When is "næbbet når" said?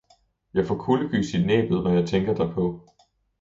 1.45-1.93